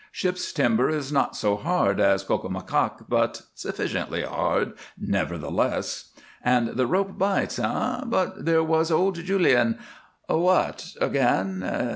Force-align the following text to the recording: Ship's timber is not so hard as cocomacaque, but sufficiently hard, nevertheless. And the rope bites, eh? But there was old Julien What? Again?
Ship's 0.11 0.51
timber 0.51 0.89
is 0.89 1.11
not 1.11 1.35
so 1.35 1.55
hard 1.55 1.99
as 1.99 2.23
cocomacaque, 2.23 3.05
but 3.07 3.43
sufficiently 3.53 4.23
hard, 4.23 4.73
nevertheless. 4.99 6.11
And 6.43 6.69
the 6.69 6.87
rope 6.87 7.19
bites, 7.19 7.59
eh? 7.59 8.01
But 8.07 8.43
there 8.45 8.63
was 8.63 8.89
old 8.89 9.13
Julien 9.13 9.77
What? 10.25 10.87
Again? 10.99 11.61